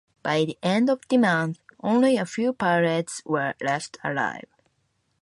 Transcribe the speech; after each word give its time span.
By 0.23 0.45
the 0.45 0.57
end 0.63 0.89
of 0.89 1.01
the 1.09 1.17
month, 1.17 1.59
only 1.83 2.17
a 2.17 2.25
few 2.25 2.49
of 2.49 2.57
pirates 2.57 3.21
were 3.23 3.53
left 3.61 3.99
alive. 4.03 4.49